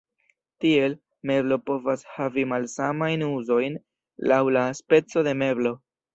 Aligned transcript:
Tiel, 0.63 0.95
meblo 1.31 1.59
povas 1.71 2.05
havi 2.13 2.45
malsamajn 2.55 3.25
uzojn 3.27 3.77
laŭ 4.33 4.41
la 4.59 4.67
speco 4.81 5.27
de 5.31 5.37
meblo. 5.45 5.77